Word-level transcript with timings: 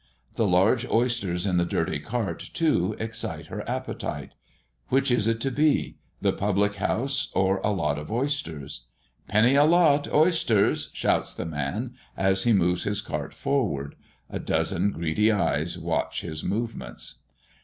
The 0.33 0.47
large 0.47 0.87
oysters 0.89 1.45
in 1.45 1.57
the 1.57 1.63
dirty 1.63 1.99
cart, 1.99 2.39
too, 2.55 2.95
excite 2.97 3.45
her 3.49 3.63
appetite. 3.69 4.31
Which 4.87 5.11
is 5.11 5.27
it 5.27 5.39
to 5.41 5.51
be? 5.51 5.97
the 6.21 6.33
public 6.33 6.73
house 6.77 7.31
or 7.35 7.59
a 7.63 7.69
lot 7.69 7.99
of 7.99 8.11
oysters? 8.11 8.87
"Penny 9.27 9.53
a 9.53 9.63
lot, 9.63 10.11
oysters!" 10.11 10.89
shouts 10.93 11.35
the 11.35 11.45
man, 11.45 11.93
as 12.17 12.45
he 12.45 12.51
moves 12.51 12.83
his 12.83 12.99
cart 12.99 13.31
forward. 13.35 13.93
A 14.27 14.39
dozen 14.39 14.89
greedy 14.89 15.31
eyes 15.31 15.77
watch 15.77 16.21
his 16.21 16.43
movements. 16.43 17.17